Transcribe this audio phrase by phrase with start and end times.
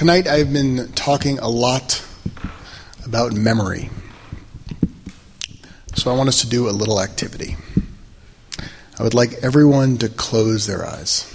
[0.00, 2.02] Tonight I've been talking a lot
[3.04, 3.90] about memory.
[5.94, 7.58] So I want us to do a little activity.
[8.98, 11.30] I would like everyone to close their eyes.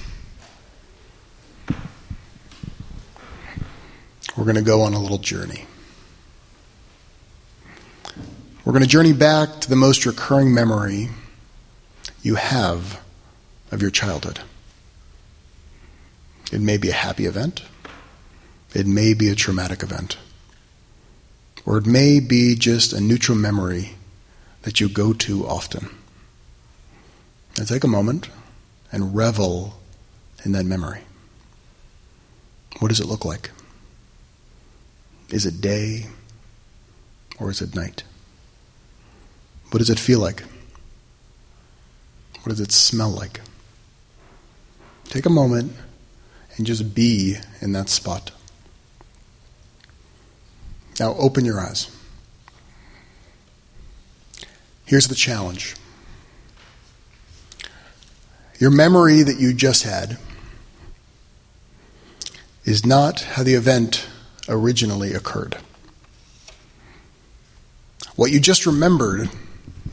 [4.36, 5.68] We're going to go on a little journey.
[8.66, 11.10] We're going to journey back to the most recurring memory
[12.24, 13.00] you have
[13.72, 14.40] of your childhood.
[16.52, 17.62] It may be a happy event.
[18.76, 20.18] It may be a traumatic event.
[21.66, 23.92] Or it may be just a neutral memory
[24.64, 25.90] that you go to often.
[27.58, 28.28] Now take a moment
[28.92, 29.80] and revel
[30.44, 31.00] in that memory.
[32.80, 33.50] What does it look like?
[35.30, 36.08] Is it day
[37.40, 38.04] or is it night?
[39.72, 40.44] What does it feel like?
[42.44, 43.40] What does it smell like?
[45.06, 45.72] Take a moment
[46.58, 48.32] and just be in that spot.
[51.00, 51.90] Now open your eyes.
[54.86, 55.76] Here's the challenge
[58.58, 60.18] your memory that you just had
[62.64, 64.08] is not how the event
[64.48, 65.58] originally occurred.
[68.16, 69.30] What you just remembered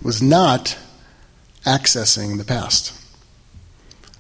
[0.01, 0.79] was not
[1.65, 2.93] accessing the past,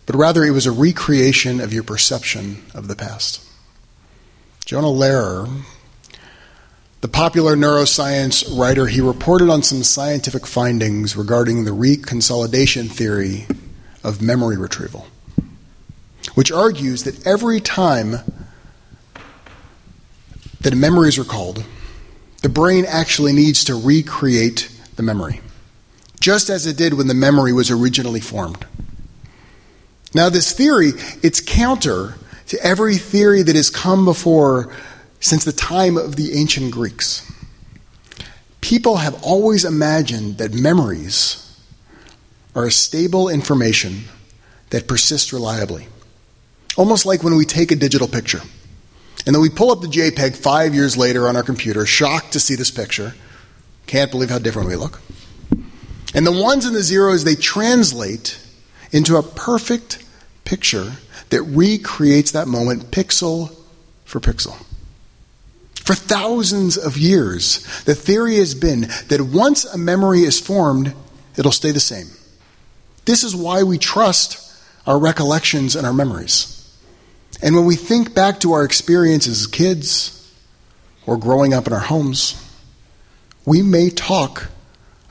[0.06, 3.46] but rather it was a recreation of your perception of the past.
[4.64, 5.62] Jonah Lehrer
[7.02, 13.44] the popular neuroscience writer, he reported on some scientific findings regarding the reconsolidation theory
[14.04, 15.08] of memory retrieval,
[16.34, 18.18] which argues that every time
[20.60, 21.64] that a memory is recalled,
[22.42, 25.40] the brain actually needs to recreate the memory,
[26.20, 28.64] just as it did when the memory was originally formed.
[30.14, 32.14] Now, this theory, it's counter
[32.46, 34.72] to every theory that has come before
[35.22, 37.30] since the time of the ancient Greeks.
[38.60, 41.38] People have always imagined that memories
[42.54, 44.02] are a stable information
[44.70, 45.86] that persists reliably.
[46.76, 48.40] Almost like when we take a digital picture.
[49.24, 52.40] And then we pull up the JPEG five years later on our computer, shocked to
[52.40, 53.14] see this picture.
[53.86, 55.00] Can't believe how different we look.
[56.14, 58.40] And the ones and the zeros, they translate
[58.90, 60.04] into a perfect
[60.44, 60.94] picture
[61.30, 63.54] that recreates that moment pixel
[64.04, 64.56] for pixel.
[65.82, 70.94] For thousands of years, the theory has been that once a memory is formed,
[71.36, 72.06] it'll stay the same.
[73.04, 74.38] This is why we trust
[74.86, 76.58] our recollections and our memories.
[77.42, 80.32] And when we think back to our experiences as kids
[81.04, 82.40] or growing up in our homes,
[83.44, 84.50] we may talk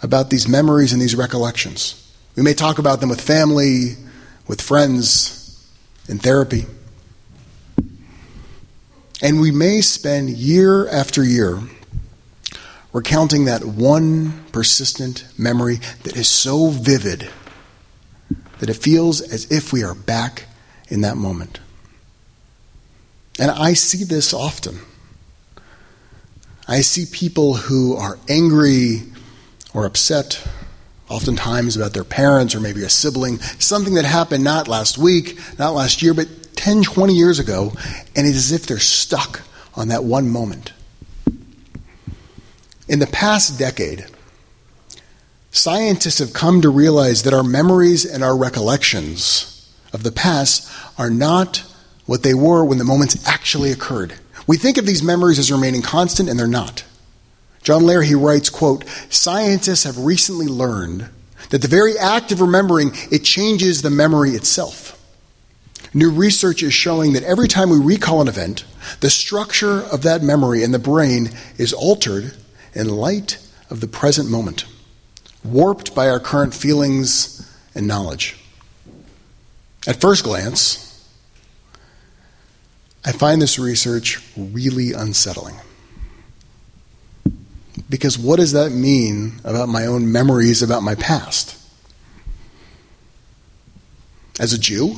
[0.01, 1.97] about these memories and these recollections.
[2.37, 3.97] We may talk about them with family,
[4.47, 5.67] with friends,
[6.07, 6.65] in therapy.
[9.21, 11.61] And we may spend year after year
[12.91, 17.29] recounting that one persistent memory that is so vivid
[18.59, 20.45] that it feels as if we are back
[20.89, 21.59] in that moment.
[23.39, 24.79] And I see this often.
[26.67, 29.03] I see people who are angry
[29.73, 30.45] or upset,
[31.09, 35.73] oftentimes about their parents or maybe a sibling, something that happened not last week, not
[35.73, 36.27] last year, but
[36.61, 37.73] 10, 20 years ago,
[38.15, 39.41] and it's as if they're stuck
[39.73, 40.73] on that one moment.
[42.87, 44.05] In the past decade,
[45.49, 51.09] scientists have come to realize that our memories and our recollections of the past are
[51.09, 51.63] not
[52.05, 54.13] what they were when the moments actually occurred.
[54.45, 56.83] We think of these memories as remaining constant, and they're not.
[57.63, 61.09] John he writes, quote, Scientists have recently learned
[61.49, 65.00] that the very act of remembering, it changes the memory itself.
[65.93, 68.63] New research is showing that every time we recall an event,
[69.01, 72.33] the structure of that memory in the brain is altered
[72.73, 73.37] in light
[73.69, 74.65] of the present moment,
[75.43, 78.37] warped by our current feelings and knowledge.
[79.85, 80.87] At first glance,
[83.03, 85.55] I find this research really unsettling.
[87.89, 91.57] Because what does that mean about my own memories about my past?
[94.39, 94.95] As a Jew,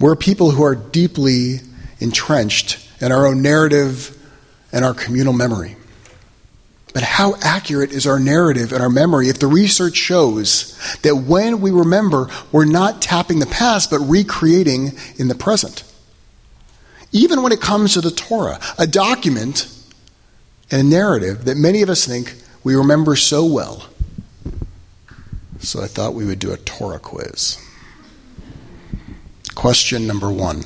[0.00, 1.60] we're people who are deeply
[2.00, 4.16] entrenched in our own narrative
[4.72, 5.76] and our communal memory.
[6.94, 11.60] But how accurate is our narrative and our memory if the research shows that when
[11.60, 15.84] we remember, we're not tapping the past, but recreating in the present?
[17.12, 19.72] Even when it comes to the Torah, a document
[20.70, 22.34] and a narrative that many of us think
[22.64, 23.86] we remember so well.
[25.60, 27.58] So I thought we would do a Torah quiz.
[29.58, 30.62] Question number one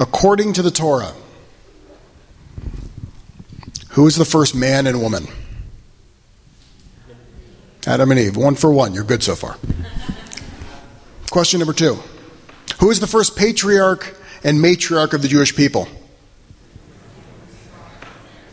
[0.00, 1.12] According to the Torah,
[3.90, 5.28] who is the first man and woman?
[7.86, 8.36] Adam and Eve.
[8.36, 8.94] One for one.
[8.94, 9.58] You're good so far.
[11.30, 12.00] Question number two
[12.80, 15.86] Who is the first patriarch and matriarch of the Jewish people?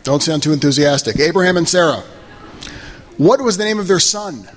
[0.04, 1.18] Don't sound too enthusiastic.
[1.18, 2.04] Abraham and Sarah.
[3.16, 4.48] What was the name of their son?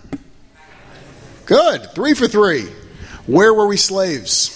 [1.47, 1.89] Good.
[1.95, 2.67] Three for three.
[3.27, 4.53] Where were we slaves?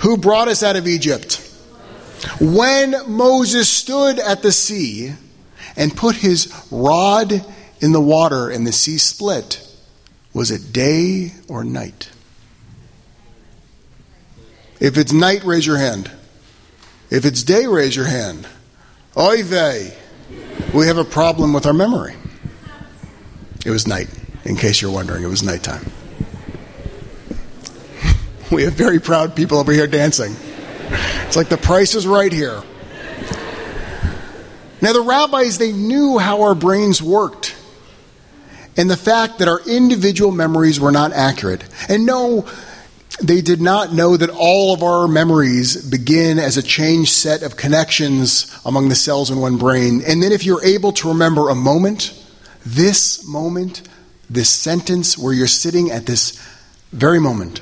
[0.00, 1.46] Who brought us out of Egypt?
[2.40, 5.14] When Moses stood at the sea
[5.76, 7.32] and put his rod
[7.80, 9.66] in the water and the sea split,
[10.34, 12.10] was it day or night?
[14.78, 16.10] If it's night, raise your hand.
[17.10, 18.46] If it's day, raise your hand.
[19.16, 19.96] Oy vey.
[20.72, 22.14] We have a problem with our memory.
[23.66, 24.08] It was night,
[24.44, 25.24] in case you're wondering.
[25.24, 25.90] It was nighttime.
[28.54, 30.34] We have very proud people over here dancing.
[31.26, 32.62] It's like the price is right here.
[34.82, 37.54] Now, the rabbis, they knew how our brains worked
[38.76, 41.62] and the fact that our individual memories were not accurate.
[41.88, 42.48] And no,
[43.22, 47.56] they did not know that all of our memories begin as a changed set of
[47.56, 50.02] connections among the cells in one brain.
[50.06, 52.18] And then, if you're able to remember a moment,
[52.66, 53.82] this moment,
[54.28, 56.32] this sentence where you're sitting at this
[56.90, 57.60] very moment,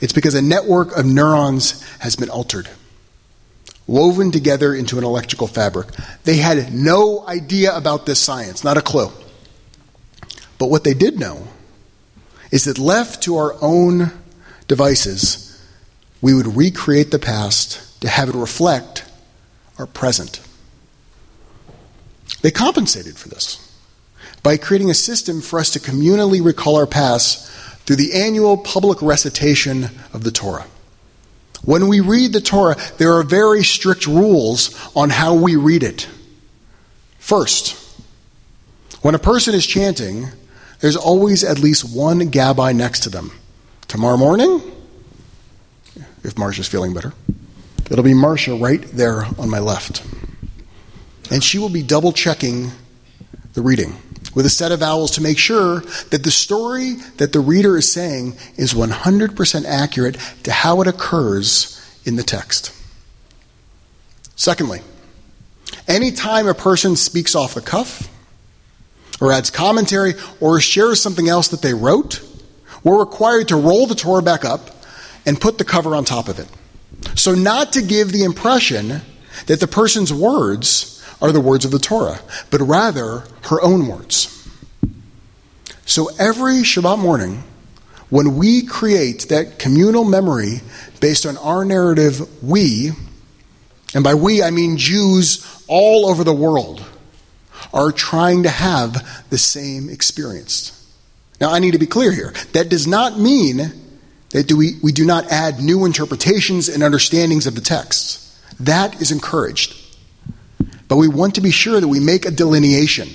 [0.00, 2.68] it's because a network of neurons has been altered,
[3.86, 5.88] woven together into an electrical fabric.
[6.24, 9.10] They had no idea about this science, not a clue.
[10.58, 11.48] But what they did know
[12.50, 14.12] is that left to our own
[14.68, 15.60] devices,
[16.20, 19.04] we would recreate the past to have it reflect
[19.78, 20.40] our present.
[22.42, 23.60] They compensated for this
[24.42, 27.50] by creating a system for us to communally recall our past
[27.84, 30.66] through the annual public recitation of the Torah.
[31.64, 36.08] When we read the Torah, there are very strict rules on how we read it.
[37.18, 37.80] First,
[39.00, 40.28] when a person is chanting,
[40.80, 43.32] there's always at least one gabbai next to them.
[43.88, 44.60] Tomorrow morning,
[46.22, 47.12] if Marcia's feeling better,
[47.90, 50.04] it'll be Marcia right there on my left.
[51.30, 52.72] And she will be double checking
[53.54, 53.96] the reading
[54.34, 57.90] with a set of vowels to make sure that the story that the reader is
[57.90, 62.72] saying is 100% accurate to how it occurs in the text.
[64.36, 64.80] Secondly,
[65.86, 68.08] anytime a person speaks off the cuff,
[69.20, 72.20] or adds commentary, or shares something else that they wrote,
[72.82, 74.70] we're required to roll the Torah back up
[75.24, 76.48] and put the cover on top of it.
[77.16, 79.02] So, not to give the impression
[79.46, 80.93] that the person's words
[81.24, 84.46] are the words of the Torah, but rather her own words.
[85.86, 87.42] So every Shabbat morning,
[88.10, 90.60] when we create that communal memory
[91.00, 92.90] based on our narrative, we,
[93.94, 96.84] and by we I mean Jews all over the world,
[97.72, 100.72] are trying to have the same experience.
[101.40, 102.34] Now, I need to be clear here.
[102.52, 103.72] That does not mean
[104.28, 108.20] that we, we do not add new interpretations and understandings of the text.
[108.60, 109.83] That is encouraged.
[110.88, 113.08] But we want to be sure that we make a delineation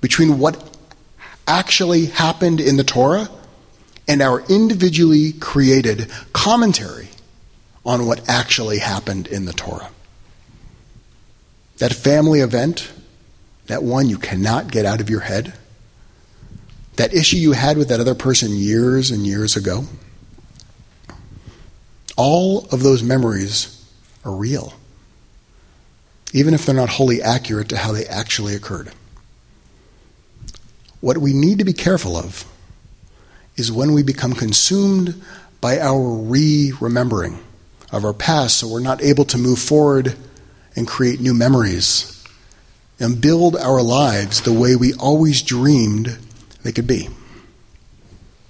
[0.00, 0.76] between what
[1.46, 3.28] actually happened in the Torah
[4.08, 7.08] and our individually created commentary
[7.84, 9.90] on what actually happened in the Torah.
[11.78, 12.92] That family event,
[13.66, 15.54] that one you cannot get out of your head,
[16.96, 19.84] that issue you had with that other person years and years ago,
[22.16, 23.82] all of those memories
[24.24, 24.74] are real
[26.32, 28.90] even if they're not wholly accurate to how they actually occurred.
[31.00, 32.44] What we need to be careful of
[33.56, 35.20] is when we become consumed
[35.60, 37.38] by our re remembering
[37.92, 40.16] of our past so we're not able to move forward
[40.76, 42.24] and create new memories
[43.00, 46.18] and build our lives the way we always dreamed
[46.62, 47.08] they could be.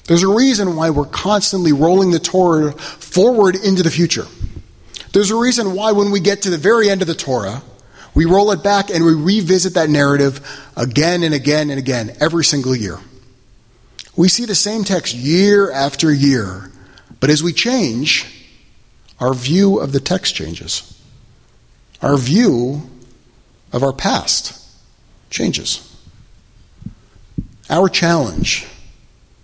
[0.06, 4.26] There's a reason why we're constantly rolling the Torah forward into the future.
[5.12, 7.62] There's a reason why, when we get to the very end of the Torah,
[8.20, 10.46] we roll it back and we revisit that narrative
[10.76, 12.98] again and again and again every single year.
[14.14, 16.70] We see the same text year after year,
[17.18, 18.26] but as we change,
[19.20, 21.02] our view of the text changes.
[22.02, 22.90] Our view
[23.72, 24.68] of our past
[25.30, 25.96] changes.
[27.70, 28.66] Our challenge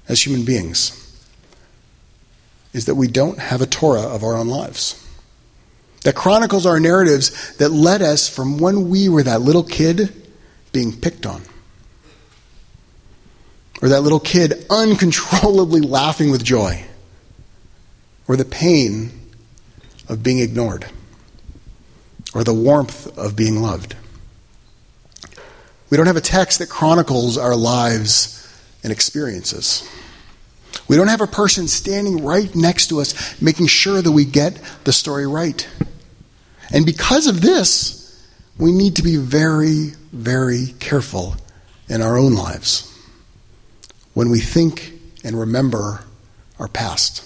[0.07, 1.19] as human beings
[2.75, 5.03] is that we don't have a Torah of our own lives
[6.07, 10.15] that chronicles our narratives that led us from when we were that little kid
[10.71, 11.43] being picked on.
[13.83, 16.85] Or that little kid uncontrollably laughing with joy.
[18.29, 19.11] Or the pain
[20.09, 20.87] of being ignored
[22.33, 23.97] or the warmth of being loved.
[25.91, 28.49] We don't have a text that chronicles our lives
[28.85, 29.83] and experiences.
[30.87, 34.61] We don't have a person standing right next to us making sure that we get
[34.85, 35.67] the story right.
[36.73, 37.97] And because of this,
[38.59, 41.37] we need to be very, very careful
[41.89, 42.93] in our own lives
[44.15, 44.93] when we think
[45.25, 46.05] and remember
[46.59, 47.23] our past.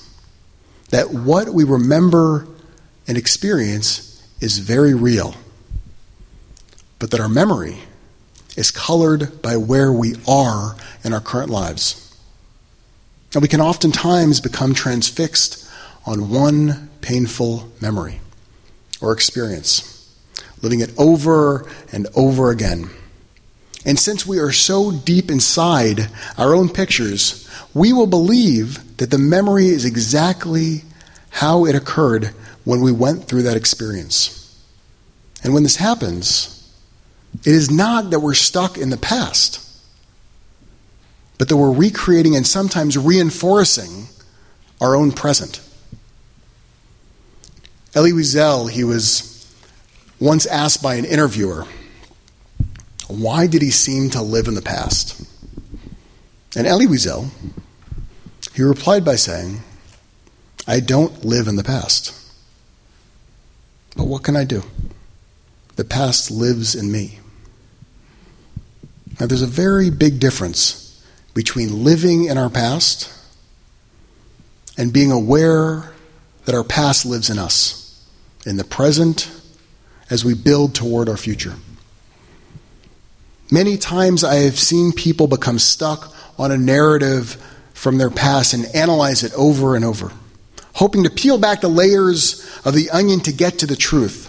[0.91, 2.49] That what we remember
[3.07, 5.35] and experience is very real,
[6.99, 7.79] but that our memory
[8.57, 12.15] is colored by where we are in our current lives.
[13.33, 15.69] And we can oftentimes become transfixed
[16.05, 18.21] on one painful memory
[19.01, 20.15] or experience,
[20.63, 22.91] living it over and over again.
[23.85, 29.19] And since we are so deep inside our own pictures, we will believe that the
[29.19, 30.83] memory is exactly
[31.31, 34.37] how it occurred when we went through that experience.
[35.43, 36.57] And when this happens,
[37.41, 39.67] it is not that we're stuck in the past,
[41.39, 44.09] but that we're recreating and sometimes reinforcing
[44.81, 45.61] our own present.
[47.93, 49.53] Elie Wiesel, he was
[50.21, 51.67] once asked by an interviewer,
[53.09, 55.21] why did he seem to live in the past?
[56.57, 57.31] And Elie Wiesel,
[58.55, 59.63] he replied by saying,
[60.69, 62.15] I don't live in the past.
[63.97, 64.63] But what can I do?
[65.75, 67.19] The past lives in me.
[69.19, 71.05] Now, there's a very big difference
[71.35, 73.13] between living in our past
[74.79, 75.93] and being aware
[76.45, 77.80] that our past lives in us
[78.47, 79.31] in the present
[80.09, 81.55] as we build toward our future.
[83.51, 87.35] Many times I have seen people become stuck on a narrative
[87.75, 90.13] from their past and analyze it over and over,
[90.75, 94.29] hoping to peel back the layers of the onion to get to the truth.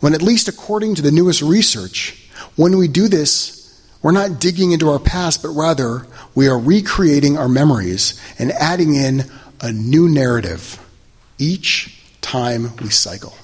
[0.00, 3.56] When, at least according to the newest research, when we do this,
[4.02, 8.94] we're not digging into our past, but rather we are recreating our memories and adding
[8.94, 9.24] in
[9.60, 10.78] a new narrative
[11.38, 13.36] each time we cycle.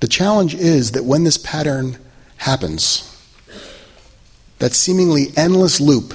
[0.00, 1.98] The challenge is that when this pattern
[2.36, 3.02] happens,
[4.60, 6.14] that seemingly endless loop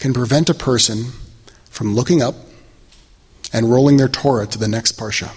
[0.00, 1.12] can prevent a person
[1.70, 2.34] from looking up
[3.52, 5.32] and rolling their Torah to the next Parsha.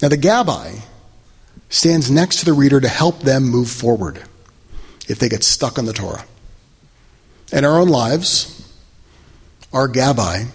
[0.00, 0.82] Now, the Gabbai
[1.68, 4.22] stands next to the reader to help them move forward
[5.08, 6.24] if they get stuck on the Torah.
[7.52, 8.72] In our own lives,
[9.72, 10.46] our Gabbai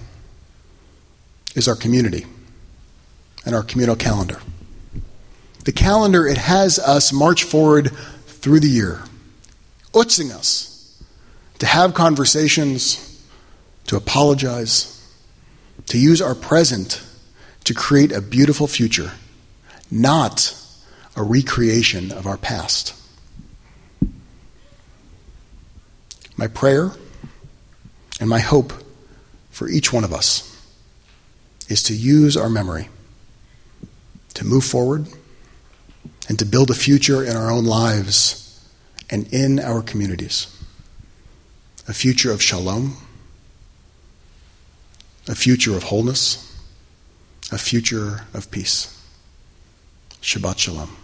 [1.55, 2.25] is our community
[3.45, 4.39] and our communal calendar.
[5.65, 7.91] The calendar, it has us march forward
[8.25, 9.01] through the year,
[9.93, 11.01] utzing us
[11.59, 13.23] to have conversations,
[13.87, 14.95] to apologize,
[15.87, 17.03] to use our present
[17.65, 19.11] to create a beautiful future,
[19.91, 20.55] not
[21.15, 22.95] a recreation of our past.
[26.37, 26.93] My prayer
[28.19, 28.71] and my hope
[29.51, 30.45] for each one of us
[31.67, 32.87] is to use our memory
[34.33, 35.07] to move forward
[36.27, 38.63] and to build a future in our own lives
[39.09, 40.55] and in our communities.
[41.87, 42.97] A future of shalom,
[45.27, 46.45] a future of wholeness,
[47.51, 48.95] a future of peace.
[50.21, 50.95] Shabbat Shalom.